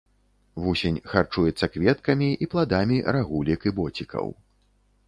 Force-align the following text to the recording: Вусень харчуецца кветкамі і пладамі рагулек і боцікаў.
Вусень 0.63 0.97
харчуецца 1.11 1.69
кветкамі 1.75 2.29
і 2.47 2.49
пладамі 2.55 2.97
рагулек 3.19 3.61
і 3.71 3.77
боцікаў. 3.83 4.25